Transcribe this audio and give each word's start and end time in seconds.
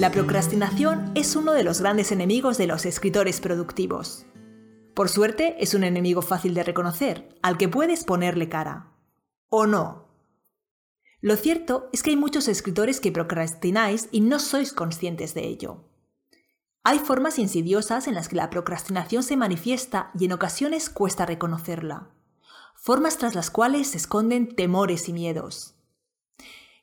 La 0.00 0.10
procrastinación 0.10 1.12
es 1.14 1.36
uno 1.36 1.52
de 1.52 1.62
los 1.62 1.82
grandes 1.82 2.10
enemigos 2.10 2.56
de 2.56 2.66
los 2.66 2.86
escritores 2.86 3.38
productivos. 3.38 4.24
Por 4.94 5.10
suerte, 5.10 5.56
es 5.58 5.74
un 5.74 5.84
enemigo 5.84 6.22
fácil 6.22 6.54
de 6.54 6.62
reconocer, 6.62 7.28
al 7.42 7.58
que 7.58 7.68
puedes 7.68 8.04
ponerle 8.04 8.48
cara. 8.48 8.94
¿O 9.50 9.66
no? 9.66 10.08
Lo 11.20 11.36
cierto 11.36 11.90
es 11.92 12.02
que 12.02 12.08
hay 12.08 12.16
muchos 12.16 12.48
escritores 12.48 12.98
que 12.98 13.12
procrastináis 13.12 14.08
y 14.10 14.22
no 14.22 14.38
sois 14.38 14.72
conscientes 14.72 15.34
de 15.34 15.46
ello. 15.46 15.84
Hay 16.82 16.98
formas 17.00 17.38
insidiosas 17.38 18.08
en 18.08 18.14
las 18.14 18.28
que 18.28 18.36
la 18.36 18.48
procrastinación 18.48 19.22
se 19.22 19.36
manifiesta 19.36 20.12
y 20.18 20.24
en 20.24 20.32
ocasiones 20.32 20.88
cuesta 20.88 21.26
reconocerla. 21.26 22.08
Formas 22.74 23.18
tras 23.18 23.34
las 23.34 23.50
cuales 23.50 23.88
se 23.88 23.98
esconden 23.98 24.56
temores 24.56 25.10
y 25.10 25.12
miedos. 25.12 25.74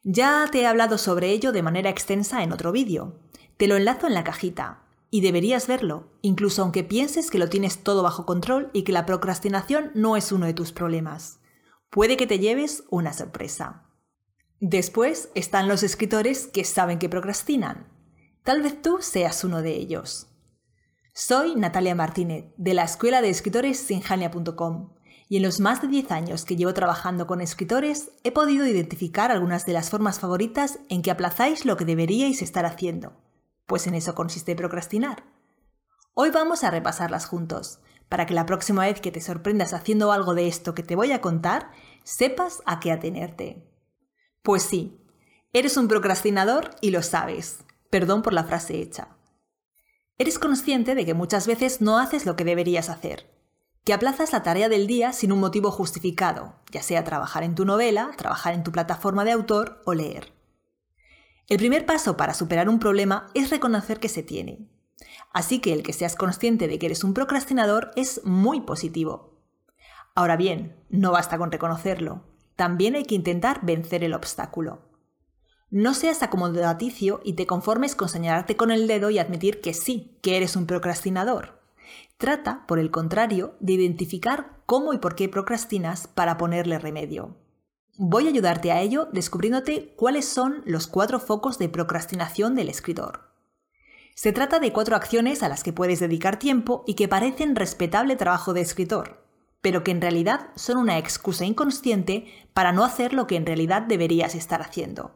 Ya 0.10 0.48
te 0.50 0.62
he 0.62 0.66
hablado 0.66 0.98
sobre 0.98 1.32
ello 1.32 1.52
de 1.52 1.62
manera 1.62 1.90
extensa 1.90 2.42
en 2.42 2.54
otro 2.54 2.72
vídeo. 2.72 3.20
Te 3.58 3.68
lo 3.68 3.76
enlazo 3.76 4.08
en 4.08 4.14
la 4.14 4.24
cajita. 4.24 4.86
Y 5.12 5.20
deberías 5.20 5.68
verlo, 5.68 6.14
incluso 6.22 6.62
aunque 6.62 6.86
pienses 6.86 7.30
que 7.30 7.38
lo 7.38 7.50
tienes 7.50 7.84
todo 7.84 8.04
bajo 8.04 8.26
control 8.26 8.70
y 8.72 8.84
que 8.84 8.94
la 8.94 9.06
procrastinación 9.06 9.92
no 9.96 10.16
es 10.16 10.32
uno 10.32 10.46
de 10.46 10.54
tus 10.54 10.72
problemas. 10.72 11.42
Puede 11.90 12.16
que 12.16 12.26
te 12.26 12.40
lleves 12.40 12.86
una 12.90 13.12
sorpresa. 13.12 13.84
Después 14.62 15.30
están 15.36 15.68
los 15.68 15.84
escritores 15.84 16.48
que 16.48 16.64
saben 16.64 17.00
que 17.00 17.10
procrastinan. 17.10 17.92
Tal 18.44 18.62
vez 18.62 18.82
tú 18.82 19.00
seas 19.02 19.44
uno 19.44 19.62
de 19.62 19.76
ellos. 19.76 20.28
Soy 21.14 21.58
Natalia 21.58 21.96
Martínez, 21.96 22.46
de 22.56 22.74
la 22.74 22.86
Escuela 22.86 23.22
de 23.22 23.30
Escritores 23.30 23.78
Sinjania.com 23.78 24.94
y 25.30 25.38
en 25.38 25.44
los 25.44 25.60
más 25.60 25.82
de 25.82 25.88
10 25.88 26.12
años 26.12 26.46
que 26.46 26.56
llevo 26.56 26.74
trabajando 26.74 27.28
con 27.28 27.42
escritores 27.42 28.12
he 28.24 28.32
podido 28.32 28.66
identificar 28.66 29.32
algunas 29.32 29.66
de 29.66 29.74
las 29.74 29.90
formas 29.90 30.20
favoritas 30.20 30.80
en 30.90 31.02
que 31.02 31.12
aplazáis 31.12 31.66
lo 31.66 31.76
que 31.78 31.86
deberíais 31.86 32.42
estar 32.42 32.66
haciendo, 32.66 33.14
pues 33.66 33.88
en 33.88 33.96
eso 33.96 34.16
consiste 34.16 34.56
procrastinar. 34.56 35.24
Hoy 36.14 36.32
vamos 36.32 36.64
a 36.64 36.72
repasarlas 36.72 37.26
juntos, 37.26 37.80
para 38.10 38.26
que 38.26 38.34
la 38.34 38.46
próxima 38.46 38.86
vez 38.86 39.02
que 39.02 39.12
te 39.12 39.22
sorprendas 39.22 39.74
haciendo 39.74 40.12
algo 40.12 40.34
de 40.34 40.48
esto 40.48 40.74
que 40.74 40.84
te 40.84 40.96
voy 40.96 41.12
a 41.12 41.22
contar, 41.22 41.72
sepas 42.04 42.64
a 42.66 42.80
qué 42.80 42.92
atenerte. 42.92 43.68
Pues 44.42 44.64
sí, 44.64 44.98
eres 45.52 45.76
un 45.76 45.88
procrastinador 45.88 46.72
y 46.82 46.92
lo 46.92 47.04
sabes. 47.04 47.60
Perdón 47.90 48.22
por 48.22 48.34
la 48.34 48.46
frase 48.46 48.80
hecha. 48.82 49.10
Eres 50.18 50.40
consciente 50.40 50.96
de 50.96 51.06
que 51.06 51.14
muchas 51.14 51.48
veces 51.48 51.82
no 51.82 52.00
haces 52.00 52.26
lo 52.26 52.36
que 52.36 52.44
deberías 52.44 52.90
hacer, 52.90 53.30
que 53.88 53.94
aplazas 53.94 54.34
la 54.34 54.44
tarea 54.44 54.68
del 54.68 54.86
día 54.86 55.14
sin 55.14 55.32
un 55.32 55.40
motivo 55.40 55.72
justificado, 55.72 56.56
ya 56.72 56.84
sea 56.84 57.06
trabajar 57.06 57.44
en 57.44 57.56
tu 57.56 57.64
novela, 57.64 58.12
trabajar 58.18 58.54
en 58.54 58.62
tu 58.62 58.74
plataforma 58.74 59.24
de 59.24 59.32
autor 59.32 59.82
o 59.86 59.94
leer. 59.94 60.34
El 61.48 61.58
primer 61.58 61.86
paso 61.86 62.18
para 62.18 62.34
superar 62.34 62.68
un 62.68 62.80
problema 62.80 63.28
es 63.34 63.50
reconocer 63.50 64.02
que 64.02 64.10
se 64.10 64.24
tiene. 64.24 64.68
Así 65.32 65.60
que 65.60 65.72
el 65.72 65.84
que 65.84 65.94
seas 65.94 66.18
consciente 66.18 66.68
de 66.68 66.78
que 66.78 66.88
eres 66.88 67.06
un 67.06 67.14
procrastinador 67.14 67.92
es 67.96 68.20
muy 68.26 68.60
positivo. 68.60 69.40
Ahora 70.16 70.36
bien, 70.36 70.76
no 70.90 71.14
basta 71.14 71.38
con 71.38 71.50
reconocerlo, 71.50 72.26
también 72.58 72.96
hay 72.96 73.06
que 73.06 73.16
intentar 73.16 73.62
vencer 73.64 74.04
el 74.04 74.14
obstáculo. 74.14 74.82
No 75.70 75.94
seas 75.94 76.24
acomodaticio 76.24 77.22
y 77.24 77.36
te 77.36 77.48
conformes 77.48 77.96
con 77.96 78.10
señalarte 78.10 78.58
con 78.58 78.72
el 78.72 78.86
dedo 78.86 79.12
y 79.12 79.20
admitir 79.20 79.62
que 79.62 79.74
sí, 79.74 80.20
que 80.22 80.36
eres 80.36 80.58
un 80.58 80.66
procrastinador. 80.66 81.58
Trata, 82.18 82.66
por 82.68 82.80
el 82.80 82.92
contrario, 82.92 83.56
de 83.60 83.74
identificar 83.74 84.58
cómo 84.66 84.94
y 84.94 84.98
por 84.98 85.16
qué 85.16 85.30
procrastinas 85.30 86.08
para 86.08 86.38
ponerle 86.38 86.80
remedio. 86.80 87.36
Voy 87.98 88.28
a 88.28 88.30
ayudarte 88.30 88.72
a 88.72 88.82
ello 88.82 89.08
descubriéndote 89.12 89.94
cuáles 89.96 90.28
son 90.28 90.62
los 90.66 90.88
cuatro 90.88 91.20
focos 91.20 91.58
de 91.58 91.70
procrastinación 91.70 92.54
del 92.54 92.70
escritor. 92.70 93.32
Se 94.14 94.32
trata 94.32 94.60
de 94.60 94.74
cuatro 94.74 94.96
acciones 94.96 95.44
a 95.44 95.50
las 95.50 95.64
que 95.64 95.74
puedes 95.74 96.00
dedicar 96.00 96.40
tiempo 96.40 96.84
y 96.88 96.96
que 96.96 97.08
parecen 97.08 97.56
respetable 97.56 98.16
trabajo 98.16 98.54
de 98.54 98.62
escritor, 98.62 99.24
pero 99.62 99.84
que 99.84 99.92
en 99.92 100.02
realidad 100.02 100.50
son 100.56 100.78
una 100.78 100.98
excusa 100.98 101.46
inconsciente 101.46 102.26
para 102.54 102.72
no 102.72 102.84
hacer 102.84 103.14
lo 103.14 103.28
que 103.28 103.36
en 103.36 103.46
realidad 103.46 103.84
deberías 103.84 104.34
estar 104.34 104.62
haciendo. 104.62 105.12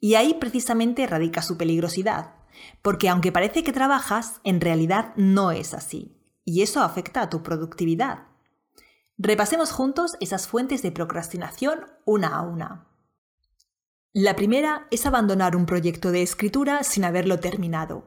Y 0.00 0.14
ahí 0.14 0.34
precisamente 0.34 1.06
radica 1.06 1.42
su 1.42 1.56
peligrosidad, 1.56 2.34
porque 2.82 3.08
aunque 3.08 3.32
parece 3.32 3.62
que 3.64 3.72
trabajas, 3.72 4.40
en 4.44 4.60
realidad 4.60 5.12
no 5.16 5.50
es 5.50 5.74
así, 5.74 6.16
y 6.44 6.62
eso 6.62 6.82
afecta 6.82 7.22
a 7.22 7.30
tu 7.30 7.42
productividad. 7.42 8.28
Repasemos 9.18 9.72
juntos 9.72 10.16
esas 10.20 10.46
fuentes 10.46 10.82
de 10.82 10.92
procrastinación 10.92 11.86
una 12.04 12.28
a 12.28 12.42
una. 12.42 12.86
La 14.12 14.36
primera 14.36 14.86
es 14.90 15.06
abandonar 15.06 15.56
un 15.56 15.66
proyecto 15.66 16.12
de 16.12 16.22
escritura 16.22 16.82
sin 16.82 17.04
haberlo 17.04 17.40
terminado. 17.40 18.06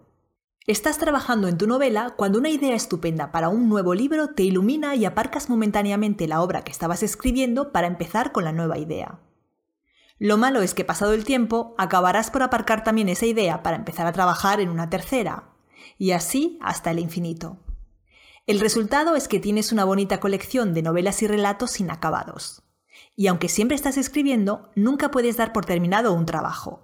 Estás 0.68 0.97
trabajando 0.97 1.47
en 1.47 1.57
tu 1.57 1.68
novela 1.68 2.13
cuando 2.16 2.39
una 2.39 2.50
idea 2.50 2.75
estupenda 2.75 3.31
para 3.31 3.50
un 3.50 3.68
nuevo 3.68 3.94
libro 3.94 4.29
te 4.29 4.44
ilumina 4.44 4.95
y 4.95 5.06
aparcas 5.06 5.50
momentáneamente 5.50 6.28
la 6.28 6.41
obra 6.41 6.63
que 6.63 6.72
estabas 6.72 7.03
escribiendo 7.03 7.72
para 7.72 7.88
empezar 7.88 8.31
con 8.31 8.44
la 8.44 8.51
nueva 8.51 8.78
idea. 8.78 9.19
Lo 10.24 10.38
malo 10.38 10.62
es 10.62 10.76
que 10.76 10.86
pasado 10.86 11.14
el 11.14 11.24
tiempo 11.24 11.74
acabarás 11.80 12.30
por 12.30 12.44
aparcar 12.44 12.84
también 12.84 13.09
esa 13.09 13.26
idea 13.26 13.64
para 13.64 13.76
empezar 13.76 14.06
a 14.06 14.12
trabajar 14.12 14.62
en 14.62 14.70
una 14.70 14.88
tercera, 14.88 15.46
y 15.98 16.12
así 16.12 16.59
hasta 16.62 16.92
el 16.92 17.00
infinito. 17.00 17.58
El 18.46 18.60
resultado 18.60 19.16
es 19.16 19.28
que 19.28 19.40
tienes 19.40 19.72
una 19.72 19.84
bonita 19.84 20.20
colección 20.20 20.76
de 20.76 20.84
novelas 20.84 21.24
y 21.24 21.28
relatos 21.28 21.80
inacabados. 21.80 22.62
Y 23.16 23.26
aunque 23.26 23.50
siempre 23.50 23.74
estás 23.74 23.98
escribiendo, 23.98 24.70
nunca 24.76 25.10
puedes 25.10 25.38
dar 25.38 25.54
por 25.54 25.66
terminado 25.66 26.14
un 26.14 26.28
trabajo. 26.28 26.84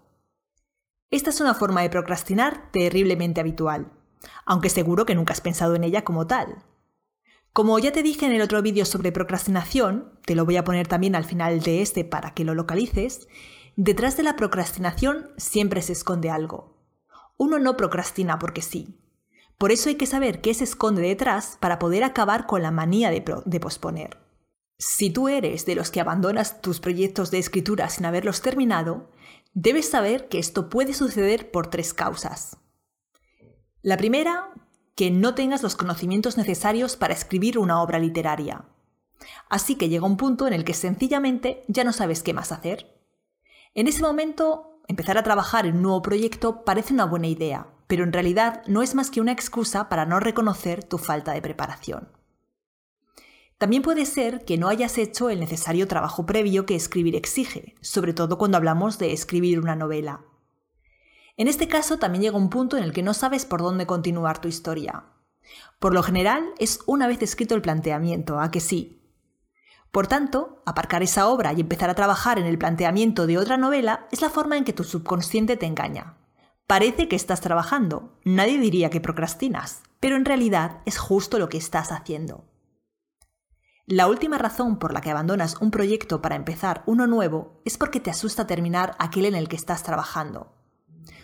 Esta 1.12 1.30
es 1.30 1.40
una 1.40 1.54
forma 1.54 1.84
de 1.84 1.92
procrastinar 1.92 2.72
terriblemente 2.72 3.40
habitual, 3.40 3.92
aunque 4.48 4.72
seguro 4.72 5.06
que 5.06 5.14
nunca 5.14 5.34
has 5.34 5.42
pensado 5.42 5.76
en 5.76 5.84
ella 5.84 6.04
como 6.04 6.26
tal. 6.26 6.64
Como 7.58 7.80
ya 7.80 7.92
te 7.92 8.04
dije 8.04 8.28
en 8.28 8.34
el 8.34 8.44
otro 8.44 8.62
vídeo 8.62 8.86
sobre 8.86 9.12
procrastinación, 9.12 10.12
te 10.28 10.36
lo 10.36 10.46
voy 10.46 10.58
a 10.58 10.64
poner 10.64 10.88
también 10.88 11.16
al 11.16 11.26
final 11.26 11.60
de 11.62 11.82
este 11.82 12.06
para 12.06 12.36
que 12.36 12.44
lo 12.44 12.54
localices, 12.54 13.28
detrás 13.76 14.16
de 14.16 14.22
la 14.22 14.36
procrastinación 14.36 15.32
siempre 15.38 15.82
se 15.82 15.94
esconde 15.94 16.30
algo. 16.30 16.78
Uno 17.36 17.58
no 17.58 17.76
procrastina 17.76 18.38
porque 18.38 18.62
sí. 18.62 19.00
Por 19.58 19.72
eso 19.72 19.90
hay 19.90 19.96
que 19.96 20.06
saber 20.06 20.40
qué 20.40 20.54
se 20.54 20.66
esconde 20.66 21.02
detrás 21.02 21.58
para 21.60 21.80
poder 21.80 22.04
acabar 22.04 22.46
con 22.46 22.62
la 22.62 22.70
manía 22.70 23.10
de, 23.10 23.60
posponer. 23.60 24.20
Si 24.78 25.10
tú 25.10 25.28
eres 25.28 25.66
de 25.66 25.74
los 25.74 25.90
que 25.90 26.00
abandonas 26.00 26.62
tus 26.62 26.80
proyectos 26.80 27.32
de 27.32 27.40
escritura 27.40 27.90
sin 27.90 28.06
haberlos 28.06 28.44
terminado, 28.44 29.10
debes 29.56 29.90
saber 29.90 30.28
que 30.28 30.38
esto 30.38 30.70
puede 30.70 30.94
suceder 30.94 31.50
por 31.50 31.72
tres 31.72 31.96
causas. 31.96 32.58
La 33.82 33.98
primera, 33.98 34.54
que 34.98 35.12
no 35.12 35.36
tengas 35.36 35.62
los 35.62 35.76
conocimientos 35.76 36.38
necesarios 36.38 36.98
para 36.98 37.14
escribir 37.14 37.60
una 37.60 37.84
obra 37.84 38.00
literaria. 38.00 38.66
Así 39.48 39.76
que 39.76 39.90
llega 39.90 40.08
un 40.08 40.18
punto 40.18 40.48
en 40.48 40.54
el 40.54 40.66
que 40.66 40.74
sencillamente 40.74 41.64
ya 41.68 41.84
no 41.84 41.94
sabes 41.94 42.24
qué 42.24 42.34
más 42.34 42.52
hacer. 42.52 43.00
En 43.76 43.88
ese 43.88 44.02
momento, 44.02 44.82
empezar 44.88 45.20
a 45.20 45.24
trabajar 45.24 45.68
en 45.68 45.76
un 45.76 45.84
nuevo 45.84 46.02
proyecto 46.02 46.66
parece 46.66 46.96
una 46.96 47.06
buena 47.06 47.28
idea, 47.28 47.68
pero 47.86 48.04
en 48.04 48.12
realidad 48.12 48.64
no 48.66 48.82
es 48.82 48.96
más 48.96 49.12
que 49.12 49.22
una 49.22 49.32
excusa 49.32 49.88
para 49.88 50.08
no 50.08 50.20
reconocer 50.20 50.84
tu 50.84 50.98
falta 50.98 51.34
de 51.34 51.44
preparación. 51.44 52.10
También 53.60 53.84
puede 53.84 54.08
ser 54.08 54.46
que 54.46 54.58
no 54.58 54.68
hayas 54.68 54.98
hecho 54.98 55.30
el 55.30 55.40
necesario 55.40 55.88
trabajo 55.88 56.26
previo 56.26 56.66
que 56.66 56.76
escribir 56.76 57.16
exige, 57.16 57.76
sobre 57.82 58.14
todo 58.14 58.40
cuando 58.40 58.58
hablamos 58.58 58.98
de 58.98 59.14
escribir 59.14 59.60
una 59.60 59.76
novela. 59.76 60.26
En 61.38 61.48
este 61.48 61.68
caso 61.68 61.98
también 61.98 62.24
llega 62.24 62.38
un 62.38 62.50
punto 62.50 62.78
en 62.78 62.84
el 62.84 62.92
que 62.92 63.04
no 63.04 63.14
sabes 63.14 63.46
por 63.46 63.62
dónde 63.62 63.86
continuar 63.86 64.42
tu 64.42 64.48
historia. 64.48 65.06
Por 65.80 65.94
lo 65.94 66.02
general 66.02 66.44
es 66.58 66.80
una 66.88 67.08
vez 67.08 67.22
escrito 67.22 67.54
el 67.54 67.62
planteamiento, 67.62 68.40
a 68.40 68.50
que 68.50 68.60
sí. 68.60 68.98
Por 69.92 70.08
tanto, 70.08 70.62
aparcar 70.66 71.04
esa 71.04 71.28
obra 71.28 71.54
y 71.54 71.62
empezar 71.62 71.92
a 71.92 71.96
trabajar 71.96 72.40
en 72.40 72.46
el 72.46 72.58
planteamiento 72.58 73.28
de 73.28 73.38
otra 73.38 73.58
novela 73.58 74.08
es 74.12 74.22
la 74.22 74.32
forma 74.32 74.58
en 74.58 74.64
que 74.64 74.74
tu 74.74 74.84
subconsciente 74.84 75.58
te 75.58 75.68
engaña. 75.68 76.18
Parece 76.66 77.08
que 77.08 77.16
estás 77.16 77.40
trabajando, 77.40 78.20
nadie 78.26 78.58
diría 78.58 78.90
que 78.90 79.00
procrastinas, 79.00 79.84
pero 80.00 80.16
en 80.16 80.26
realidad 80.26 80.82
es 80.86 80.98
justo 80.98 81.40
lo 81.40 81.50
que 81.50 81.58
estás 81.58 81.92
haciendo. 81.92 82.46
La 83.86 84.08
última 84.08 84.38
razón 84.38 84.80
por 84.80 84.92
la 84.92 85.00
que 85.00 85.12
abandonas 85.12 85.62
un 85.62 85.72
proyecto 85.72 86.22
para 86.22 86.36
empezar 86.36 86.84
uno 86.88 87.08
nuevo 87.08 87.62
es 87.64 87.78
porque 87.78 88.02
te 88.02 88.10
asusta 88.10 88.46
terminar 88.46 88.96
aquel 89.00 89.26
en 89.26 89.36
el 89.36 89.48
que 89.48 89.56
estás 89.56 89.84
trabajando. 89.84 90.57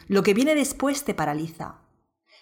Lo 0.08 0.24
que 0.24 0.34
viene 0.34 0.56
después 0.56 1.04
te 1.04 1.14
paraliza. 1.14 1.80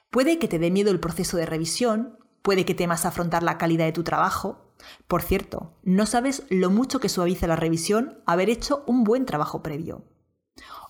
Puede 0.09 0.39
que 0.39 0.47
te 0.47 0.59
dé 0.59 0.71
miedo 0.71 0.91
el 0.91 0.99
proceso 0.99 1.37
de 1.37 1.45
revisión, 1.45 2.17
puede 2.41 2.65
que 2.65 2.73
temas 2.73 3.05
afrontar 3.05 3.43
la 3.43 3.57
calidad 3.57 3.85
de 3.85 3.91
tu 3.91 4.03
trabajo. 4.03 4.73
Por 5.07 5.21
cierto, 5.21 5.77
no 5.83 6.05
sabes 6.05 6.43
lo 6.49 6.69
mucho 6.69 6.99
que 6.99 7.09
suaviza 7.09 7.47
la 7.47 7.55
revisión 7.55 8.21
haber 8.25 8.49
hecho 8.49 8.83
un 8.87 9.03
buen 9.03 9.25
trabajo 9.25 9.61
previo. 9.61 10.05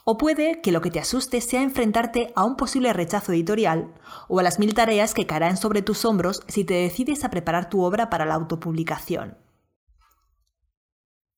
O 0.03 0.17
puede 0.17 0.61
que 0.61 0.71
lo 0.71 0.81
que 0.81 0.89
te 0.89 0.99
asuste 0.99 1.41
sea 1.41 1.61
enfrentarte 1.61 2.33
a 2.35 2.43
un 2.45 2.55
posible 2.55 2.91
rechazo 2.93 3.33
editorial 3.33 3.93
o 4.27 4.39
a 4.39 4.43
las 4.43 4.57
mil 4.57 4.73
tareas 4.73 5.13
que 5.13 5.27
caerán 5.27 5.57
sobre 5.57 5.83
tus 5.83 6.05
hombros 6.05 6.41
si 6.47 6.63
te 6.63 6.73
decides 6.73 7.23
a 7.23 7.29
preparar 7.29 7.69
tu 7.69 7.83
obra 7.83 8.09
para 8.09 8.25
la 8.25 8.33
autopublicación. 8.33 9.37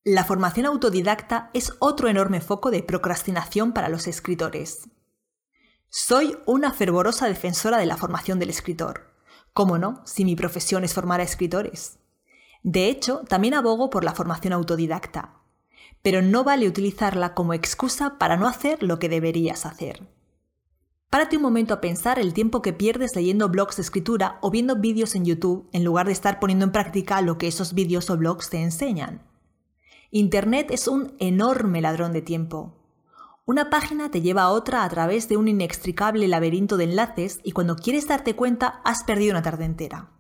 La 0.06 0.24
formación 0.24 0.65
autodidacta 0.65 1.50
es 1.53 1.74
otro 1.79 2.07
enorme 2.07 2.41
foco 2.41 2.71
de 2.71 2.83
procrastinación 2.83 3.74
para 3.74 3.89
los 3.89 4.07
escritores. 4.07 4.89
Soy 5.95 6.35
una 6.47 6.73
fervorosa 6.73 7.27
defensora 7.27 7.77
de 7.77 7.85
la 7.85 7.97
formación 7.97 8.39
del 8.39 8.49
escritor. 8.49 9.13
¿Cómo 9.53 9.77
no, 9.77 10.01
si 10.05 10.25
mi 10.25 10.35
profesión 10.35 10.83
es 10.83 10.91
formar 10.91 11.19
a 11.19 11.23
escritores? 11.23 11.99
De 12.63 12.89
hecho, 12.89 13.21
también 13.29 13.53
abogo 13.53 13.91
por 13.91 14.03
la 14.03 14.15
formación 14.15 14.53
autodidacta. 14.53 15.35
Pero 16.01 16.23
no 16.23 16.43
vale 16.43 16.67
utilizarla 16.67 17.35
como 17.35 17.53
excusa 17.53 18.17
para 18.17 18.37
no 18.37 18.47
hacer 18.47 18.81
lo 18.81 18.97
que 18.97 19.07
deberías 19.07 19.67
hacer. 19.67 20.09
Párate 21.11 21.37
un 21.37 21.43
momento 21.43 21.75
a 21.75 21.79
pensar 21.79 22.17
el 22.17 22.33
tiempo 22.33 22.63
que 22.63 22.73
pierdes 22.73 23.15
leyendo 23.15 23.47
blogs 23.49 23.75
de 23.75 23.83
escritura 23.83 24.39
o 24.41 24.49
viendo 24.49 24.75
vídeos 24.77 25.13
en 25.13 25.25
YouTube 25.25 25.69
en 25.73 25.83
lugar 25.83 26.07
de 26.07 26.13
estar 26.13 26.39
poniendo 26.39 26.65
en 26.65 26.71
práctica 26.71 27.21
lo 27.21 27.37
que 27.37 27.47
esos 27.47 27.75
vídeos 27.75 28.09
o 28.09 28.17
blogs 28.17 28.49
te 28.49 28.63
enseñan. 28.63 29.21
Internet 30.09 30.71
es 30.71 30.87
un 30.87 31.15
enorme 31.19 31.81
ladrón 31.81 32.13
de 32.13 32.23
tiempo. 32.23 32.82
Una 33.45 33.69
página 33.69 34.09
te 34.09 34.21
lleva 34.21 34.43
a 34.43 34.51
otra 34.51 34.85
a 34.85 34.89
través 34.89 35.27
de 35.27 35.35
un 35.35 35.49
inextricable 35.49 36.29
laberinto 36.29 36.77
de 36.77 36.85
enlaces 36.85 37.41
y 37.43 37.51
cuando 37.51 37.75
quieres 37.75 38.07
darte 38.07 38.37
cuenta 38.37 38.79
has 38.85 39.03
perdido 39.03 39.31
una 39.31 39.41
tarde 39.41 39.65
entera. 39.65 40.11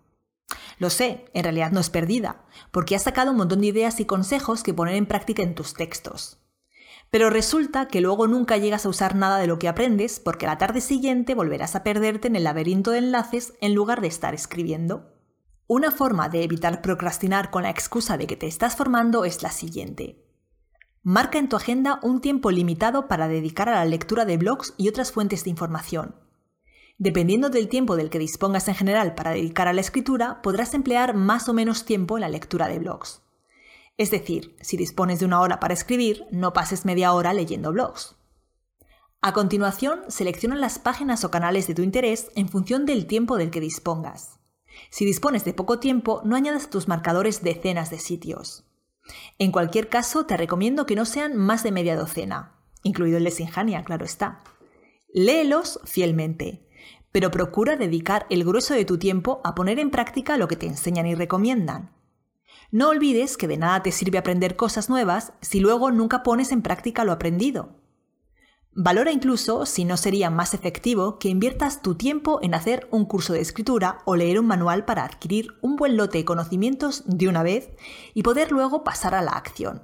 Lo 0.77 0.89
sé, 0.89 1.23
en 1.33 1.43
realidad 1.43 1.71
no 1.71 1.79
es 1.79 1.89
perdida, 1.89 2.43
porque 2.71 2.97
has 2.97 3.03
sacado 3.03 3.31
un 3.31 3.37
montón 3.37 3.61
de 3.61 3.67
ideas 3.67 4.01
y 4.01 4.05
consejos 4.05 4.61
que 4.61 4.73
poner 4.73 4.95
en 4.95 5.05
práctica 5.05 5.41
en 5.41 5.55
tus 5.55 5.73
textos. 5.73 6.39
Pero 7.11 7.29
resulta 7.29 7.87
que 7.87 8.01
luego 8.01 8.27
nunca 8.27 8.57
llegas 8.57 8.85
a 8.85 8.89
usar 8.89 9.15
nada 9.15 9.37
de 9.37 9.47
lo 9.47 9.57
que 9.57 9.69
aprendes 9.69 10.19
porque 10.19 10.45
la 10.45 10.57
tarde 10.57 10.81
siguiente 10.81 11.33
volverás 11.33 11.77
a 11.77 11.83
perderte 11.83 12.27
en 12.27 12.35
el 12.35 12.43
laberinto 12.43 12.91
de 12.91 12.97
enlaces 12.97 13.53
en 13.61 13.73
lugar 13.73 14.01
de 14.01 14.07
estar 14.07 14.33
escribiendo. 14.33 15.13
Una 15.65 15.91
forma 15.91 16.27
de 16.27 16.43
evitar 16.43 16.81
procrastinar 16.81 17.51
con 17.51 17.63
la 17.63 17.69
excusa 17.69 18.17
de 18.17 18.27
que 18.27 18.35
te 18.35 18.47
estás 18.47 18.75
formando 18.75 19.23
es 19.23 19.43
la 19.43 19.51
siguiente. 19.51 20.32
Marca 21.05 21.37
en 21.37 21.49
tu 21.49 21.57
agenda 21.57 21.99
un 22.01 22.21
tiempo 22.21 22.49
limitado 22.49 23.09
para 23.09 23.27
dedicar 23.27 23.67
a 23.67 23.75
la 23.75 23.83
lectura 23.83 24.23
de 24.23 24.37
blogs 24.37 24.73
y 24.77 24.87
otras 24.87 25.11
fuentes 25.11 25.43
de 25.43 25.49
información. 25.49 26.15
Dependiendo 26.97 27.49
del 27.49 27.67
tiempo 27.67 27.97
del 27.97 28.09
que 28.09 28.19
dispongas 28.19 28.69
en 28.69 28.75
general 28.75 29.13
para 29.13 29.31
dedicar 29.31 29.67
a 29.67 29.73
la 29.73 29.81
escritura, 29.81 30.41
podrás 30.41 30.73
emplear 30.73 31.13
más 31.13 31.49
o 31.49 31.53
menos 31.53 31.83
tiempo 31.83 32.15
en 32.15 32.21
la 32.21 32.29
lectura 32.29 32.69
de 32.69 32.79
blogs. 32.79 33.21
Es 33.97 34.11
decir, 34.11 34.55
si 34.61 34.77
dispones 34.77 35.19
de 35.19 35.25
una 35.25 35.41
hora 35.41 35.59
para 35.59 35.73
escribir, 35.73 36.25
no 36.31 36.53
pases 36.53 36.85
media 36.85 37.11
hora 37.11 37.33
leyendo 37.33 37.73
blogs. 37.73 38.15
A 39.21 39.33
continuación, 39.33 40.03
selecciona 40.07 40.55
las 40.55 40.79
páginas 40.79 41.25
o 41.25 41.31
canales 41.31 41.67
de 41.67 41.75
tu 41.75 41.81
interés 41.81 42.31
en 42.35 42.47
función 42.47 42.85
del 42.85 43.07
tiempo 43.07 43.35
del 43.35 43.51
que 43.51 43.59
dispongas. 43.59 44.39
Si 44.89 45.03
dispones 45.03 45.43
de 45.43 45.53
poco 45.53 45.79
tiempo, 45.79 46.21
no 46.23 46.37
añadas 46.37 46.67
a 46.67 46.69
tus 46.69 46.87
marcadores 46.87 47.43
decenas 47.43 47.89
de 47.89 47.99
sitios. 47.99 48.63
En 49.37 49.51
cualquier 49.51 49.89
caso, 49.89 50.25
te 50.25 50.37
recomiendo 50.37 50.85
que 50.85 50.95
no 50.95 51.05
sean 51.05 51.35
más 51.35 51.63
de 51.63 51.71
media 51.71 51.95
docena, 51.95 52.53
incluido 52.83 53.17
el 53.17 53.23
de 53.23 53.31
Sinjania, 53.31 53.83
claro 53.83 54.05
está. 54.05 54.43
Léelos 55.13 55.79
fielmente, 55.85 56.67
pero 57.11 57.31
procura 57.31 57.75
dedicar 57.75 58.25
el 58.29 58.43
grueso 58.43 58.73
de 58.73 58.85
tu 58.85 58.97
tiempo 58.97 59.41
a 59.43 59.55
poner 59.55 59.79
en 59.79 59.91
práctica 59.91 60.37
lo 60.37 60.47
que 60.47 60.55
te 60.55 60.65
enseñan 60.65 61.05
y 61.05 61.15
recomiendan. 61.15 61.91
No 62.71 62.89
olvides 62.89 63.37
que 63.37 63.47
de 63.47 63.57
nada 63.57 63.83
te 63.83 63.91
sirve 63.91 64.17
aprender 64.17 64.55
cosas 64.55 64.89
nuevas 64.89 65.33
si 65.41 65.59
luego 65.59 65.91
nunca 65.91 66.23
pones 66.23 66.51
en 66.51 66.63
práctica 66.63 67.03
lo 67.03 67.11
aprendido. 67.11 67.82
Valora 68.75 69.11
incluso 69.11 69.67
si 69.67 69.85
no 69.85 69.97
sería 69.97 70.31
más 70.31 70.55
efectivo 70.55 71.19
que 71.19 71.29
inviertas 71.29 71.83
tu 71.83 71.93
tiempo 71.93 72.39
en 72.41 72.55
hacer 72.55 72.87
un 72.89 73.05
curso 73.05 73.33
de 73.33 73.41
escritura 73.41 73.99
o 74.05 74.15
leer 74.15 74.39
un 74.39 74.47
manual 74.47 74.83
para 74.83 75.05
adquirir 75.05 75.53
un 75.61 75.75
buen 75.75 75.95
lote 75.95 76.17
de 76.17 76.25
conocimientos 76.25 77.03
de 77.05 77.27
una 77.27 77.43
vez 77.43 77.69
y 78.15 78.23
poder 78.23 78.51
luego 78.51 78.83
pasar 78.83 79.13
a 79.13 79.21
la 79.21 79.33
acción. 79.33 79.83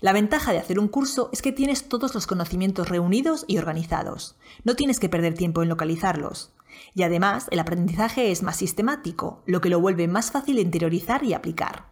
La 0.00 0.12
ventaja 0.12 0.52
de 0.52 0.58
hacer 0.58 0.80
un 0.80 0.88
curso 0.88 1.30
es 1.32 1.42
que 1.42 1.52
tienes 1.52 1.88
todos 1.88 2.12
los 2.12 2.26
conocimientos 2.26 2.88
reunidos 2.88 3.44
y 3.46 3.58
organizados. 3.58 4.36
No 4.64 4.74
tienes 4.74 4.98
que 4.98 5.08
perder 5.08 5.34
tiempo 5.34 5.62
en 5.62 5.68
localizarlos. 5.68 6.52
Y 6.94 7.04
además, 7.04 7.46
el 7.52 7.60
aprendizaje 7.60 8.32
es 8.32 8.42
más 8.42 8.56
sistemático, 8.56 9.42
lo 9.46 9.60
que 9.60 9.68
lo 9.68 9.80
vuelve 9.80 10.08
más 10.08 10.32
fácil 10.32 10.58
interiorizar 10.58 11.22
y 11.22 11.34
aplicar. 11.34 11.86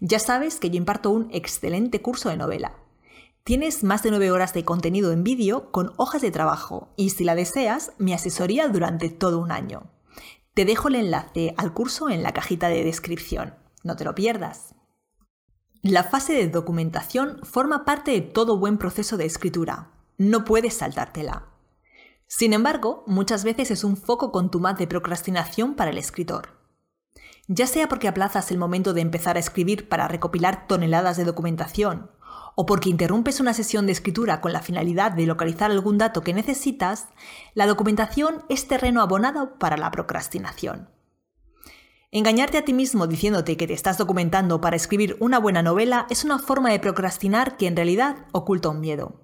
Ya 0.00 0.18
sabes 0.18 0.58
que 0.58 0.68
yo 0.68 0.76
imparto 0.76 1.08
un 1.10 1.28
excelente 1.32 2.02
curso 2.02 2.28
de 2.28 2.36
novela. 2.36 2.81
Tienes 3.44 3.82
más 3.82 4.04
de 4.04 4.10
9 4.10 4.30
horas 4.30 4.54
de 4.54 4.64
contenido 4.64 5.10
en 5.10 5.24
vídeo 5.24 5.72
con 5.72 5.92
hojas 5.96 6.22
de 6.22 6.30
trabajo 6.30 6.92
y 6.96 7.10
si 7.10 7.24
la 7.24 7.34
deseas, 7.34 7.90
mi 7.98 8.12
asesoría 8.12 8.68
durante 8.68 9.08
todo 9.08 9.40
un 9.40 9.50
año. 9.50 9.90
Te 10.54 10.64
dejo 10.64 10.86
el 10.86 10.94
enlace 10.94 11.52
al 11.56 11.74
curso 11.74 12.08
en 12.08 12.22
la 12.22 12.32
cajita 12.32 12.68
de 12.68 12.84
descripción. 12.84 13.56
No 13.82 13.96
te 13.96 14.04
lo 14.04 14.14
pierdas. 14.14 14.76
La 15.82 16.04
fase 16.04 16.34
de 16.34 16.46
documentación 16.46 17.40
forma 17.42 17.84
parte 17.84 18.12
de 18.12 18.20
todo 18.20 18.58
buen 18.58 18.78
proceso 18.78 19.16
de 19.16 19.24
escritura. 19.24 19.90
No 20.18 20.44
puedes 20.44 20.74
saltártela. 20.74 21.48
Sin 22.28 22.52
embargo, 22.52 23.02
muchas 23.08 23.42
veces 23.42 23.72
es 23.72 23.82
un 23.82 23.96
foco 23.96 24.30
contumaz 24.30 24.78
de 24.78 24.86
procrastinación 24.86 25.74
para 25.74 25.90
el 25.90 25.98
escritor. 25.98 26.60
Ya 27.48 27.66
sea 27.66 27.88
porque 27.88 28.06
aplazas 28.06 28.52
el 28.52 28.58
momento 28.58 28.94
de 28.94 29.00
empezar 29.00 29.36
a 29.36 29.40
escribir 29.40 29.88
para 29.88 30.06
recopilar 30.06 30.68
toneladas 30.68 31.16
de 31.16 31.24
documentación, 31.24 32.12
o 32.54 32.66
porque 32.66 32.90
interrumpes 32.90 33.40
una 33.40 33.54
sesión 33.54 33.86
de 33.86 33.92
escritura 33.92 34.40
con 34.40 34.52
la 34.52 34.62
finalidad 34.62 35.12
de 35.12 35.26
localizar 35.26 35.70
algún 35.70 35.98
dato 35.98 36.22
que 36.22 36.34
necesitas, 36.34 37.08
la 37.54 37.66
documentación 37.66 38.44
es 38.48 38.68
terreno 38.68 39.00
abonado 39.00 39.58
para 39.58 39.76
la 39.76 39.90
procrastinación. 39.90 40.88
Engañarte 42.10 42.58
a 42.58 42.64
ti 42.64 42.74
mismo 42.74 43.06
diciéndote 43.06 43.56
que 43.56 43.66
te 43.66 43.72
estás 43.72 43.96
documentando 43.96 44.60
para 44.60 44.76
escribir 44.76 45.16
una 45.18 45.38
buena 45.38 45.62
novela 45.62 46.06
es 46.10 46.24
una 46.24 46.38
forma 46.38 46.70
de 46.70 46.78
procrastinar 46.78 47.56
que 47.56 47.66
en 47.66 47.74
realidad 47.74 48.26
oculta 48.32 48.68
un 48.68 48.80
miedo. 48.80 49.22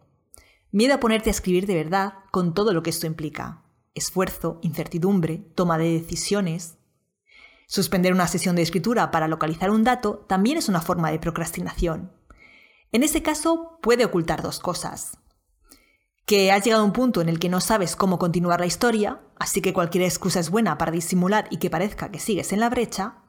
Miedo 0.71 0.95
a 0.95 1.01
ponerte 1.01 1.29
a 1.29 1.33
escribir 1.33 1.67
de 1.67 1.75
verdad 1.75 2.15
con 2.31 2.55
todo 2.55 2.73
lo 2.73 2.83
que 2.83 2.91
esto 2.91 3.07
implica. 3.07 3.63
Esfuerzo, 3.95 4.59
incertidumbre, 4.63 5.39
toma 5.55 5.77
de 5.77 6.01
decisiones. 6.01 6.79
Suspender 7.67 8.15
una 8.15 8.27
sesión 8.27 8.57
de 8.57 8.63
escritura 8.63 9.11
para 9.11 9.29
localizar 9.29 9.71
un 9.71 9.85
dato 9.85 10.25
también 10.27 10.57
es 10.57 10.71
una 10.71 10.81
forma 10.81 11.11
de 11.11 11.19
procrastinación. 11.19 12.18
En 12.93 13.03
ese 13.03 13.23
caso 13.23 13.79
puede 13.83 14.05
ocultar 14.05 14.43
dos 14.43 14.61
cosas. 14.61 15.19
Que 16.25 16.53
has 16.53 16.65
llegado 16.65 16.83
a 16.83 16.87
un 16.87 16.93
punto 16.93 17.21
en 17.21 17.29
el 17.29 17.39
que 17.39 17.49
no 17.49 17.61
sabes 17.61 17.97
cómo 17.97 18.19
continuar 18.19 18.61
la 18.61 18.67
historia, 18.67 19.21
así 19.39 19.61
que 19.61 19.73
cualquier 19.73 20.05
excusa 20.05 20.41
es 20.41 20.51
buena 20.51 20.79
para 20.79 20.93
disimular 20.93 21.47
y 21.51 21.59
que 21.59 21.71
parezca 21.71 22.11
que 22.11 22.21
sigues 22.21 22.53
en 22.53 22.61
la 22.61 22.71
brecha, 22.71 23.23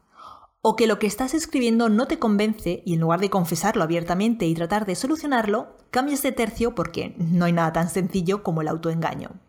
o 0.62 0.76
que 0.76 0.88
lo 0.88 1.00
que 1.00 1.08
estás 1.08 1.34
escribiendo 1.34 1.88
no 1.90 2.08
te 2.08 2.20
convence 2.20 2.84
y 2.86 2.94
en 2.94 3.00
lugar 3.00 3.22
de 3.22 3.30
confesarlo 3.30 3.84
abiertamente 3.84 4.46
y 4.46 4.54
tratar 4.54 4.86
de 4.86 4.96
solucionarlo, 4.96 5.78
cambias 5.92 6.22
de 6.22 6.34
tercio 6.34 6.76
porque 6.76 7.16
no 7.18 7.46
hay 7.46 7.54
nada 7.54 7.72
tan 7.72 7.90
sencillo 7.90 8.44
como 8.44 8.62
el 8.62 8.68
autoengaño. 8.68 9.40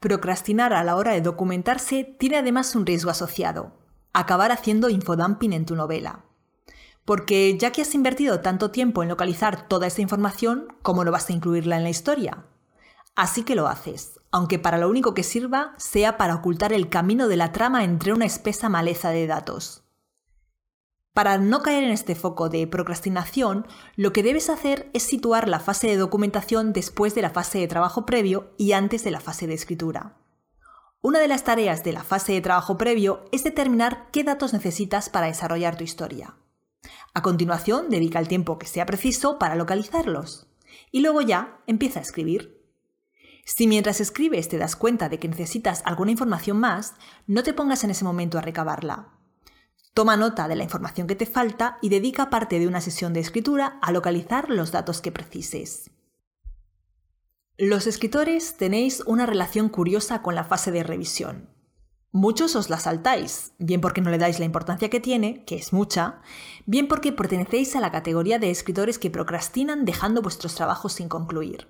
Procrastinar 0.00 0.72
a 0.72 0.84
la 0.84 0.96
hora 0.96 1.12
de 1.12 1.20
documentarse 1.20 2.04
tiene 2.18 2.36
además 2.36 2.74
un 2.74 2.86
riesgo 2.86 3.10
asociado, 3.10 3.72
acabar 4.12 4.52
haciendo 4.52 4.88
infodumping 4.88 5.52
en 5.52 5.66
tu 5.66 5.76
novela. 5.76 6.24
Porque 7.06 7.56
ya 7.56 7.70
que 7.70 7.82
has 7.82 7.94
invertido 7.94 8.40
tanto 8.40 8.72
tiempo 8.72 9.02
en 9.02 9.08
localizar 9.08 9.68
toda 9.68 9.86
esa 9.86 10.02
información, 10.02 10.74
¿cómo 10.82 11.04
no 11.04 11.12
vas 11.12 11.30
a 11.30 11.32
incluirla 11.32 11.76
en 11.76 11.84
la 11.84 11.90
historia? 11.90 12.44
Así 13.14 13.44
que 13.44 13.54
lo 13.54 13.68
haces, 13.68 14.20
aunque 14.32 14.58
para 14.58 14.76
lo 14.76 14.90
único 14.90 15.14
que 15.14 15.22
sirva 15.22 15.72
sea 15.78 16.18
para 16.18 16.34
ocultar 16.34 16.72
el 16.72 16.90
camino 16.90 17.28
de 17.28 17.36
la 17.36 17.52
trama 17.52 17.84
entre 17.84 18.12
una 18.12 18.26
espesa 18.26 18.68
maleza 18.68 19.10
de 19.10 19.28
datos. 19.28 19.84
Para 21.14 21.38
no 21.38 21.62
caer 21.62 21.84
en 21.84 21.92
este 21.92 22.16
foco 22.16 22.48
de 22.48 22.66
procrastinación, 22.66 23.66
lo 23.94 24.12
que 24.12 24.24
debes 24.24 24.50
hacer 24.50 24.90
es 24.92 25.04
situar 25.04 25.48
la 25.48 25.60
fase 25.60 25.86
de 25.86 25.96
documentación 25.96 26.72
después 26.74 27.14
de 27.14 27.22
la 27.22 27.30
fase 27.30 27.58
de 27.58 27.68
trabajo 27.68 28.04
previo 28.04 28.52
y 28.58 28.72
antes 28.72 29.04
de 29.04 29.12
la 29.12 29.20
fase 29.20 29.46
de 29.46 29.54
escritura. 29.54 30.18
Una 31.00 31.20
de 31.20 31.28
las 31.28 31.44
tareas 31.44 31.84
de 31.84 31.92
la 31.92 32.02
fase 32.02 32.32
de 32.32 32.40
trabajo 32.40 32.76
previo 32.76 33.24
es 33.30 33.44
determinar 33.44 34.08
qué 34.10 34.24
datos 34.24 34.52
necesitas 34.52 35.08
para 35.08 35.28
desarrollar 35.28 35.76
tu 35.76 35.84
historia. 35.84 36.34
A 37.16 37.22
continuación, 37.22 37.88
dedica 37.88 38.18
el 38.18 38.28
tiempo 38.28 38.58
que 38.58 38.66
sea 38.66 38.84
preciso 38.84 39.38
para 39.38 39.54
localizarlos. 39.54 40.48
Y 40.92 41.00
luego 41.00 41.22
ya 41.22 41.62
empieza 41.66 41.98
a 41.98 42.02
escribir. 42.02 42.62
Si 43.46 43.66
mientras 43.66 44.02
escribes 44.02 44.50
te 44.50 44.58
das 44.58 44.76
cuenta 44.76 45.08
de 45.08 45.18
que 45.18 45.26
necesitas 45.26 45.80
alguna 45.86 46.10
información 46.10 46.60
más, 46.60 46.92
no 47.26 47.42
te 47.42 47.54
pongas 47.54 47.84
en 47.84 47.90
ese 47.90 48.04
momento 48.04 48.36
a 48.36 48.42
recabarla. 48.42 49.14
Toma 49.94 50.18
nota 50.18 50.46
de 50.46 50.56
la 50.56 50.64
información 50.64 51.06
que 51.06 51.16
te 51.16 51.24
falta 51.24 51.78
y 51.80 51.88
dedica 51.88 52.28
parte 52.28 52.58
de 52.58 52.68
una 52.68 52.82
sesión 52.82 53.14
de 53.14 53.20
escritura 53.20 53.78
a 53.80 53.92
localizar 53.92 54.50
los 54.50 54.70
datos 54.70 55.00
que 55.00 55.10
precises. 55.10 55.90
Los 57.56 57.86
escritores 57.86 58.58
tenéis 58.58 59.02
una 59.06 59.24
relación 59.24 59.70
curiosa 59.70 60.20
con 60.20 60.34
la 60.34 60.44
fase 60.44 60.70
de 60.70 60.82
revisión. 60.82 61.55
Muchos 62.16 62.56
os 62.56 62.70
la 62.70 62.78
saltáis, 62.78 63.52
bien 63.58 63.82
porque 63.82 64.00
no 64.00 64.08
le 64.08 64.16
dais 64.16 64.38
la 64.38 64.46
importancia 64.46 64.88
que 64.88 65.00
tiene, 65.00 65.44
que 65.44 65.56
es 65.56 65.74
mucha, 65.74 66.22
bien 66.64 66.88
porque 66.88 67.12
pertenecéis 67.12 67.76
a 67.76 67.80
la 67.80 67.92
categoría 67.92 68.38
de 68.38 68.50
escritores 68.50 68.98
que 68.98 69.10
procrastinan 69.10 69.84
dejando 69.84 70.22
vuestros 70.22 70.54
trabajos 70.54 70.94
sin 70.94 71.10
concluir. 71.10 71.68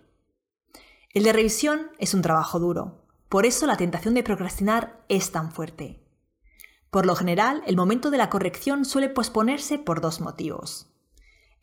El 1.13 1.25
de 1.25 1.33
revisión 1.33 1.91
es 1.99 2.15
un 2.15 2.23
trabajo 2.23 2.61
duro, 2.61 3.03
por 3.29 3.45
eso 3.45 3.67
la 3.67 3.77
tentación 3.77 4.15
de 4.15 4.23
procrastinar 4.23 5.05
es 5.09 5.33
tan 5.33 5.51
fuerte. 5.51 6.01
Por 6.93 7.07
lo 7.07 7.17
general, 7.17 7.65
el 7.67 7.75
momento 7.75 8.13
de 8.13 8.19
la 8.19 8.31
corrección 8.31 8.85
suele 8.85 9.09
posponerse 9.09 9.79
por 9.79 10.01
dos 10.01 10.21
motivos. 10.21 10.87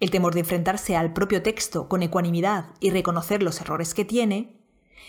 El 0.02 0.12
temor 0.12 0.34
de 0.34 0.42
enfrentarse 0.42 0.98
al 0.98 1.14
propio 1.14 1.42
texto 1.42 1.88
con 1.88 2.04
ecuanimidad 2.04 2.72
y 2.82 2.90
reconocer 2.90 3.44
los 3.44 3.62
errores 3.62 3.94
que 3.94 4.04
tiene, 4.04 4.63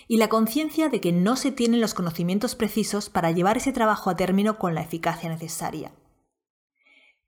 y 0.08 0.16
la 0.16 0.28
conciencia 0.28 0.88
de 0.88 1.00
que 1.00 1.12
no 1.12 1.36
se 1.36 1.52
tienen 1.52 1.80
los 1.80 1.94
conocimientos 1.94 2.54
precisos 2.54 3.10
para 3.10 3.30
llevar 3.30 3.56
ese 3.56 3.72
trabajo 3.72 4.10
a 4.10 4.16
término 4.16 4.58
con 4.58 4.74
la 4.74 4.82
eficacia 4.82 5.28
necesaria. 5.28 5.92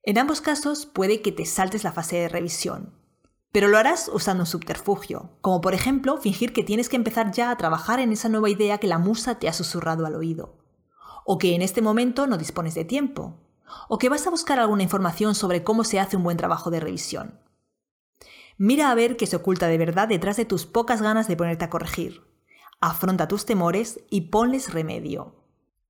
En 0.03 0.19
ambos 0.19 0.41
casos 0.41 0.87
puede 0.87 1.21
que 1.21 1.33
te 1.33 1.47
saltes 1.47 1.83
la 1.83 1.93
fase 1.93 2.17
de 2.17 2.29
revisión, 2.29 2.95
pero 3.53 3.69
lo 3.69 3.79
harás 3.79 4.11
usando 4.13 4.43
un 4.43 4.47
subterfugio, 4.47 5.31
como 5.41 5.61
por 5.61 5.75
ejemplo 5.75 6.19
fingir 6.19 6.53
que 6.53 6.63
tienes 6.63 6.89
que 6.89 6.97
empezar 6.97 7.33
ya 7.33 7.51
a 7.51 7.57
trabajar 7.57 8.01
en 8.01 8.13
esa 8.13 8.29
nueva 8.29 8.51
idea 8.51 8.79
que 8.79 8.87
la 8.87 8.99
musa 8.99 9.39
te 9.39 9.49
ha 9.49 9.53
susurrado 9.53 10.07
al 10.07 10.15
oído, 10.15 10.59
o 11.25 11.39
que 11.39 11.55
en 11.55 11.63
este 11.63 11.83
momento 11.83 12.27
no 12.27 12.39
dispones 12.39 12.75
de 12.75 12.85
tiempo, 12.85 13.41
o 13.89 13.99
que 13.99 14.09
vas 14.09 14.27
a 14.27 14.31
buscar 14.31 14.61
alguna 14.61 14.83
información 14.83 15.35
sobre 15.35 15.65
cómo 15.65 15.85
se 15.85 15.99
hace 15.99 16.17
un 16.17 16.23
buen 16.23 16.37
trabajo 16.37 16.71
de 16.71 16.81
revisión. 16.81 17.41
Mira 18.59 18.91
a 18.91 18.95
ver 18.95 19.17
qué 19.17 19.27
se 19.27 19.37
oculta 19.37 19.69
de 19.69 19.79
verdad 19.79 20.09
detrás 20.09 20.37
de 20.37 20.45
tus 20.45 20.67
pocas 20.67 21.03
ganas 21.03 21.27
de 21.29 21.37
ponerte 21.37 21.65
a 21.65 21.71
corregir. 21.71 22.23
Afronta 22.87 23.27
tus 23.27 23.47
temores 23.47 23.99
y 24.11 24.29
ponles 24.31 24.73
remedio. 24.73 25.35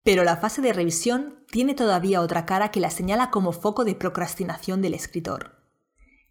Pero 0.02 0.24
la 0.24 0.38
fase 0.38 0.62
de 0.62 0.72
revisión 0.72 1.44
tiene 1.50 1.74
todavía 1.74 2.22
otra 2.22 2.46
cara 2.46 2.70
que 2.70 2.80
la 2.80 2.88
señala 2.88 3.30
como 3.30 3.52
foco 3.52 3.84
de 3.84 3.94
procrastinación 3.94 4.80
del 4.80 4.94
escritor. 4.94 5.60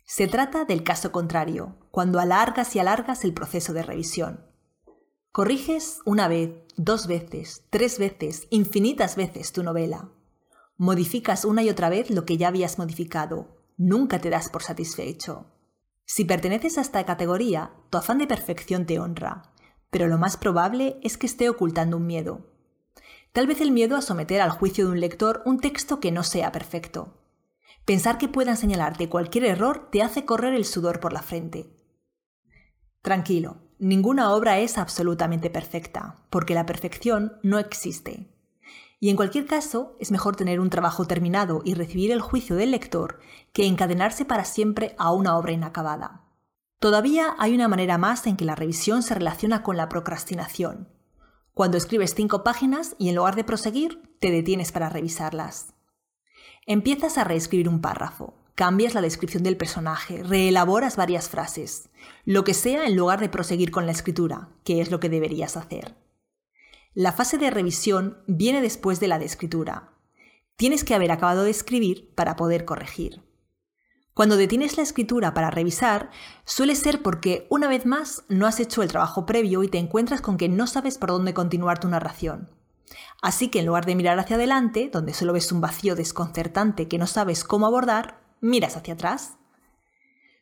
Se 0.06 0.28
trata 0.28 0.66
del 0.66 0.82
caso 0.82 1.12
contrario, 1.12 1.76
cuando 1.92 2.20
alargas 2.20 2.76
y 2.76 2.80
alargas 2.80 3.24
el 3.26 3.36
proceso 3.36 3.74
de 3.74 3.84
revisión. 3.84 4.44
Corriges 5.32 6.00
una 6.04 6.28
vez, 6.28 6.50
dos 6.78 7.06
veces, 7.06 7.62
tres 7.70 8.00
veces, 8.00 8.48
infinitas 8.50 9.16
veces 9.16 9.52
tu 9.52 9.62
novela. 9.62 10.10
Modificas 10.78 11.46
una 11.46 11.62
y 11.62 11.70
otra 11.70 11.90
vez 11.90 12.10
lo 12.10 12.26
que 12.26 12.38
ya 12.38 12.48
habías 12.48 12.80
modificado. 12.80 13.56
Nunca 13.78 14.18
te 14.18 14.32
das 14.32 14.50
por 14.50 14.64
satisfecho. 14.64 15.46
Si 16.06 16.26
perteneces 16.26 16.80
a 16.80 16.82
esta 16.82 17.06
categoría, 17.06 17.72
tu 17.92 18.00
afán 18.00 18.18
de 18.18 18.26
perfección 18.26 18.88
te 18.88 18.98
honra, 18.98 19.52
pero 19.96 20.10
lo 20.10 20.18
más 20.18 20.36
probable 20.36 21.00
es 21.04 21.18
que 21.18 21.26
esté 21.26 21.48
ocultando 21.48 21.96
un 21.96 22.06
miedo. 22.06 22.42
Tal 23.32 23.48
vez 23.48 23.62
el 23.62 23.72
miedo 23.72 23.96
a 23.96 24.02
someter 24.02 24.42
al 24.42 24.50
juicio 24.50 24.84
de 24.84 24.92
un 24.92 25.00
lector 25.00 25.42
un 25.46 25.62
texto 25.62 26.02
que 26.02 26.12
no 26.12 26.24
sea 26.24 26.52
perfecto. 26.52 27.14
Pensar 27.86 28.18
que 28.18 28.28
puedan 28.28 28.58
señalarte 28.58 29.08
cualquier 29.08 29.46
error 29.46 29.88
te 29.94 30.04
hace 30.04 30.26
correr 30.26 30.54
el 30.54 30.66
sudor 30.66 31.00
por 31.00 31.14
la 31.14 31.22
frente. 31.22 31.70
Tranquilo, 33.04 33.62
ninguna 33.80 34.34
obra 34.34 34.60
es 34.60 34.78
absolutamente 34.78 35.50
perfecta, 35.50 36.26
porque 36.30 36.56
la 36.56 36.66
perfección 36.66 37.40
no 37.42 37.58
existe. 37.58 38.36
Y 39.00 39.12
en 39.12 39.16
cualquier 39.16 39.46
caso, 39.46 39.96
es 40.02 40.12
mejor 40.12 40.36
tener 40.36 40.60
un 40.60 40.70
trabajo 40.70 41.06
terminado 41.06 41.62
y 41.64 41.74
recibir 41.74 42.12
el 42.12 42.20
juicio 42.20 42.58
del 42.58 42.72
lector 42.72 43.22
que 43.54 43.66
encadenarse 43.66 44.26
para 44.26 44.44
siempre 44.44 44.94
a 44.98 45.14
una 45.14 45.38
obra 45.38 45.54
inacabada. 45.54 46.25
Todavía 46.80 47.36
hay 47.40 47.56
una 47.56 47.68
manera 47.68 47.98
más 47.98 48.28
en 48.28 48.38
que 48.38 48.46
la 48.46 48.56
revisión 48.56 49.02
se 49.04 49.16
relaciona 49.16 49.64
con 49.64 49.78
la 49.78 49.90
procrastinación. 49.90 50.90
Cuando 51.54 51.78
escribes 51.78 52.14
cinco 52.16 52.44
páginas 52.44 52.96
y 53.00 53.10
en 53.10 53.16
lugar 53.16 53.36
de 53.36 53.46
proseguir, 53.46 54.02
te 54.20 54.30
detienes 54.30 54.72
para 54.72 54.90
revisarlas. 54.90 55.74
Empiezas 56.66 57.18
a 57.18 57.24
reescribir 57.24 57.70
un 57.70 57.80
párrafo, 57.80 58.34
cambias 58.56 58.94
la 58.94 59.02
descripción 59.02 59.44
del 59.44 59.56
personaje, 59.56 60.24
reelaboras 60.24 60.98
varias 60.98 61.30
frases, 61.30 61.90
lo 62.26 62.44
que 62.44 62.54
sea 62.54 62.86
en 62.86 62.96
lugar 62.96 63.20
de 63.20 63.30
proseguir 63.30 63.72
con 63.72 63.86
la 63.86 63.92
escritura, 63.92 64.50
que 64.64 64.82
es 64.82 64.92
lo 64.92 65.00
que 65.00 65.10
deberías 65.10 65.58
hacer. 65.58 65.96
La 66.94 67.12
fase 67.12 67.38
de 67.38 67.52
revisión 67.52 68.18
viene 68.26 68.62
después 68.62 69.00
de 69.00 69.08
la 69.08 69.20
de 69.20 69.26
escritura. 69.26 69.94
Tienes 70.56 70.84
que 70.84 70.96
haber 70.96 71.12
acabado 71.12 71.44
de 71.44 71.52
escribir 71.52 72.14
para 72.16 72.36
poder 72.36 72.66
corregir. 72.66 73.22
Cuando 74.16 74.38
detienes 74.38 74.78
la 74.78 74.84
escritura 74.84 75.34
para 75.34 75.52
revisar, 75.52 76.10
suele 76.46 76.76
ser 76.76 77.02
porque, 77.02 77.48
una 77.50 77.68
vez 77.68 77.86
más, 77.86 78.24
no 78.30 78.48
has 78.48 78.62
hecho 78.62 78.82
el 78.82 78.88
trabajo 78.88 79.26
previo 79.26 79.62
y 79.62 79.68
te 79.68 79.78
encuentras 79.78 80.22
con 80.22 80.38
que 80.38 80.48
no 80.48 80.68
sabes 80.68 80.98
por 80.98 81.10
dónde 81.10 81.34
continuar 81.34 81.82
tu 81.82 81.90
narración. 81.90 82.50
Así 83.22 83.50
que 83.50 83.60
en 83.60 83.66
lugar 83.66 83.86
de 83.86 83.94
mirar 83.94 84.18
hacia 84.18 84.38
adelante, 84.38 84.90
donde 84.90 85.14
solo 85.14 85.34
ves 85.34 85.52
un 85.52 85.60
vacío 85.60 85.98
desconcertante 85.98 86.88
que 86.88 86.98
no 86.98 87.08
sabes 87.08 87.44
cómo 87.44 87.66
abordar, 87.66 88.22
miras 88.40 88.78
hacia 88.78 88.94
atrás. 88.94 89.34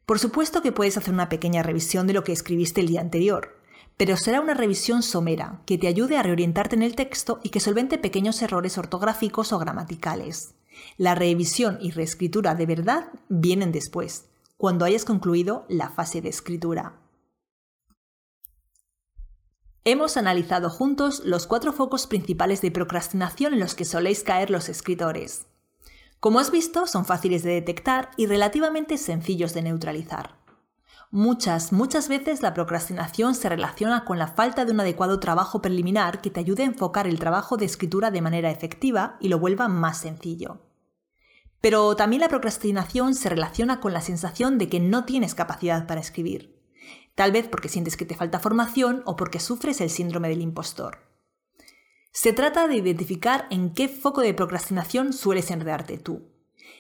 Por 0.06 0.20
supuesto 0.20 0.62
que 0.62 0.72
puedes 0.72 0.96
hacer 0.98 1.12
una 1.12 1.30
pequeña 1.30 1.64
revisión 1.64 2.06
de 2.06 2.14
lo 2.14 2.24
que 2.24 2.32
escribiste 2.32 2.80
el 2.80 2.88
día 2.88 3.02
anterior, 3.02 3.58
pero 3.98 4.18
será 4.18 4.40
una 4.40 4.54
revisión 4.54 5.02
somera 5.02 5.62
que 5.66 5.80
te 5.80 5.88
ayude 5.88 6.18
a 6.18 6.22
reorientarte 6.22 6.76
en 6.76 6.84
el 6.84 6.96
texto 6.96 7.40
y 7.42 7.50
que 7.50 7.60
solvente 7.60 7.98
pequeños 7.98 8.40
errores 8.44 8.78
ortográficos 8.78 9.52
o 9.52 9.58
gramaticales. 9.58 10.54
La 10.98 11.16
revisión 11.16 11.78
y 11.82 11.92
reescritura 11.92 12.56
de 12.56 12.66
verdad 12.66 13.12
vienen 13.30 13.72
después, 13.72 14.30
cuando 14.58 14.86
hayas 14.86 15.06
concluido 15.06 15.66
la 15.70 15.90
fase 15.90 16.22
de 16.22 16.30
escritura. 16.30 17.00
Hemos 19.86 20.16
analizado 20.16 20.70
juntos 20.70 21.22
los 21.26 21.46
cuatro 21.46 21.74
focos 21.74 22.08
principales 22.08 22.62
de 22.62 22.72
procrastinación 22.72 23.54
en 23.54 23.60
los 23.60 23.76
que 23.76 23.84
soléis 23.84 24.24
caer 24.24 24.50
los 24.50 24.70
escritores. 24.70 25.46
Como 26.22 26.40
has 26.40 26.52
visto, 26.52 26.88
son 26.88 27.04
fáciles 27.04 27.44
de 27.44 27.52
detectar 27.52 28.12
y 28.16 28.28
relativamente 28.28 28.98
sencillos 28.98 29.54
de 29.54 29.64
neutralizar. 29.64 30.43
Muchas, 31.16 31.72
muchas 31.72 32.10
veces 32.10 32.42
la 32.42 32.56
procrastinación 32.56 33.36
se 33.36 33.48
relaciona 33.48 34.04
con 34.04 34.18
la 34.18 34.30
falta 34.30 34.66
de 34.66 34.72
un 34.72 34.80
adecuado 34.80 35.20
trabajo 35.20 35.62
preliminar 35.62 36.22
que 36.22 36.32
te 36.32 36.40
ayude 36.40 36.64
a 36.64 36.66
enfocar 36.66 37.06
el 37.06 37.20
trabajo 37.20 37.56
de 37.56 37.66
escritura 37.66 38.10
de 38.10 38.24
manera 38.24 38.50
efectiva 38.50 39.18
y 39.20 39.28
lo 39.28 39.38
vuelva 39.38 39.68
más 39.68 40.00
sencillo. 40.00 40.62
Pero 41.62 41.96
también 41.96 42.22
la 42.22 42.30
procrastinación 42.30 43.14
se 43.14 43.30
relaciona 43.30 43.80
con 43.80 43.94
la 43.94 44.02
sensación 44.02 44.58
de 44.58 44.70
que 44.70 44.80
no 44.80 45.06
tienes 45.06 45.36
capacidad 45.36 45.86
para 45.86 46.02
escribir 46.02 46.64
tal 47.14 47.32
vez 47.32 47.48
porque 47.48 47.70
sientes 47.70 47.96
que 47.96 48.06
te 48.06 48.16
falta 48.16 48.40
formación 48.40 49.04
o 49.06 49.16
porque 49.16 49.40
sufres 49.40 49.82
el 49.82 49.92
síndrome 49.92 50.30
del 50.30 50.42
impostor. 50.42 50.98
Se 52.12 52.34
trata 52.34 52.68
de 52.68 52.78
identificar 52.78 53.46
en 53.52 53.76
qué 53.76 53.88
foco 53.88 54.22
de 54.22 54.34
procrastinación 54.34 55.14
sueles 55.14 55.52
enredarte 55.52 56.00
tú 56.00 56.33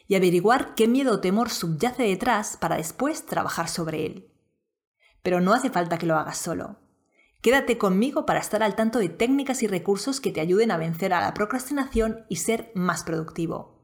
y 0.07 0.15
averiguar 0.15 0.75
qué 0.75 0.87
miedo 0.87 1.13
o 1.13 1.19
temor 1.19 1.49
subyace 1.49 2.03
detrás 2.03 2.57
para 2.57 2.77
después 2.77 3.25
trabajar 3.25 3.69
sobre 3.69 4.05
él. 4.05 4.31
Pero 5.21 5.41
no 5.41 5.53
hace 5.53 5.69
falta 5.69 5.97
que 5.97 6.05
lo 6.05 6.17
hagas 6.17 6.37
solo. 6.37 6.77
Quédate 7.41 7.77
conmigo 7.77 8.25
para 8.25 8.39
estar 8.39 8.63
al 8.63 8.75
tanto 8.75 8.99
de 8.99 9.09
técnicas 9.09 9.63
y 9.63 9.67
recursos 9.67 10.21
que 10.21 10.31
te 10.31 10.39
ayuden 10.39 10.71
a 10.71 10.77
vencer 10.77 11.13
a 11.13 11.21
la 11.21 11.33
procrastinación 11.33 12.25
y 12.29 12.37
ser 12.37 12.71
más 12.73 13.03
productivo. 13.03 13.81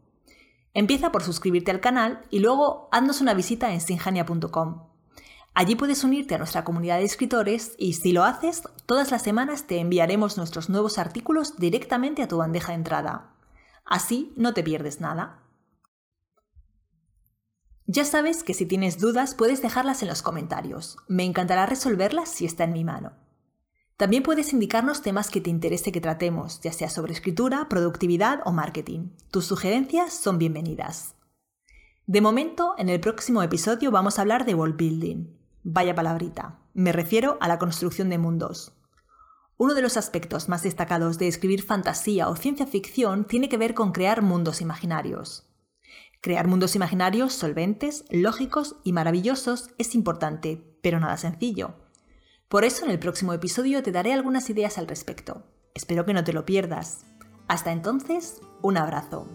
Empieza 0.74 1.12
por 1.12 1.24
suscribirte 1.24 1.72
al 1.72 1.82
canal 1.82 2.22
y 2.30 2.40
luego 2.40 2.88
haznos 2.92 3.22
una 3.22 3.34
visita 3.34 3.74
en 3.74 3.82
sinjania.com. 3.82 4.84
Allí 5.54 5.76
puedes 5.76 6.06
unirte 6.06 6.36
a 6.36 6.38
nuestra 6.38 6.64
comunidad 6.64 7.00
de 7.00 7.06
escritores 7.06 7.74
y 7.78 7.94
si 7.94 8.14
lo 8.14 8.24
haces, 8.24 8.64
todas 8.86 9.12
las 9.12 9.24
semanas 9.24 9.68
te 9.68 9.80
enviaremos 9.80 10.38
nuestros 10.38 10.70
nuevos 10.70 10.98
artículos 10.98 11.58
directamente 11.58 12.24
a 12.24 12.28
tu 12.28 12.38
bandeja 12.38 12.72
de 12.72 12.78
entrada. 12.78 13.34
Así 13.84 14.32
no 14.38 14.54
te 14.54 14.64
pierdes 14.64 15.02
nada. 15.02 15.49
Ya 17.92 18.06
sabes 18.06 18.44
que 18.44 18.54
si 18.54 18.68
tienes 18.68 19.00
dudas 19.00 19.34
puedes 19.34 19.64
dejarlas 19.64 20.04
en 20.04 20.10
los 20.10 20.22
comentarios. 20.22 20.98
Me 21.08 21.24
encantará 21.24 21.66
resolverlas 21.66 22.30
si 22.30 22.46
está 22.46 22.66
en 22.66 22.74
mi 22.74 22.84
mano. 22.84 23.14
También 23.98 24.22
puedes 24.22 24.54
indicarnos 24.54 25.02
temas 25.02 25.32
que 25.32 25.42
te 25.42 25.50
interese 25.50 25.92
que 25.92 26.00
tratemos, 26.00 26.62
ya 26.62 26.72
sea 26.72 26.88
sobre 26.88 27.14
escritura, 27.14 27.68
productividad 27.68 28.42
o 28.46 28.52
marketing. 28.52 29.10
Tus 29.32 29.46
sugerencias 29.48 30.14
son 30.14 30.38
bienvenidas. 30.38 31.16
De 32.06 32.22
momento, 32.22 32.76
en 32.78 32.90
el 32.90 33.00
próximo 33.00 33.42
episodio 33.42 33.90
vamos 33.90 34.20
a 34.20 34.22
hablar 34.22 34.46
de 34.46 34.54
world 34.54 34.78
building. 34.78 35.26
Vaya 35.64 35.96
palabrita. 35.96 36.60
Me 36.76 36.92
refiero 36.92 37.40
a 37.42 37.48
la 37.48 37.58
construcción 37.58 38.12
de 38.12 38.20
mundos. 38.20 38.72
Uno 39.58 39.74
de 39.74 39.82
los 39.82 39.98
aspectos 39.98 40.48
más 40.48 40.62
destacados 40.62 41.18
de 41.18 41.28
escribir 41.28 41.64
fantasía 41.64 42.30
o 42.30 42.36
ciencia 42.36 42.68
ficción 42.68 43.26
tiene 43.26 43.50
que 43.50 43.58
ver 43.58 43.74
con 43.74 43.94
crear 43.94 44.22
mundos 44.22 44.62
imaginarios. 44.62 45.49
Crear 46.22 46.48
mundos 46.48 46.76
imaginarios 46.76 47.34
solventes, 47.34 48.04
lógicos 48.10 48.76
y 48.84 48.92
maravillosos 48.92 49.70
es 49.78 49.96
importante, 49.96 50.62
pero 50.82 51.00
nada 51.00 51.16
sencillo. 51.16 51.76
Por 52.50 52.66
eso 52.66 52.84
en 52.84 52.92
el 52.92 53.00
próximo 53.00 53.32
episodio 53.32 53.84
te 53.84 53.94
daré 53.94 54.12
algunas 54.12 54.50
ideas 54.50 54.78
al 54.78 54.88
respecto. 54.88 55.44
Espero 55.74 56.06
que 56.06 56.14
no 56.14 56.26
te 56.26 56.34
lo 56.34 56.46
pierdas. 56.46 57.06
Hasta 57.48 57.72
entonces, 57.72 58.42
un 58.62 58.76
abrazo. 58.76 59.28